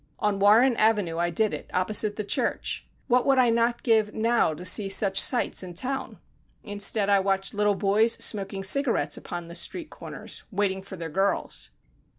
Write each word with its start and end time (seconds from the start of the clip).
On 0.17 0.39
Warren 0.39 0.75
Avenue 0.77 1.19
I 1.19 1.29
did 1.29 1.53
it, 1.53 1.69
opposite 1.75 2.15
the 2.15 2.23
church. 2.23 2.87
What 3.07 3.23
would 3.27 3.37
I 3.37 3.51
not 3.51 3.83
give, 3.83 4.15
now, 4.15 4.51
to 4.55 4.65
see 4.65 4.89
such 4.89 5.21
sights 5.21 5.61
in 5.61 5.75
town! 5.75 6.17
instead, 6.63 7.07
I 7.07 7.19
watch 7.19 7.53
little 7.53 7.75
boys 7.75 8.13
smoking 8.13 8.63
cigarettes 8.63 9.15
upon 9.15 9.47
the 9.47 9.53
street 9.53 9.91
corners, 9.91 10.43
waiting 10.49 10.81
for 10.81 10.95
their 10.95 11.11
girls. 11.11 11.69